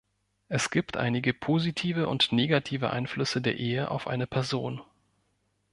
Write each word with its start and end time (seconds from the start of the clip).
Es 0.49 0.71
gibt 0.71 0.97
einige 0.97 1.31
positive 1.31 2.07
und 2.09 2.31
negative 2.31 2.89
Einflüsse 2.89 3.39
der 3.39 3.57
Ehe 3.57 3.91
auf 3.91 4.07
eine 4.07 4.25
Person. 4.25 4.81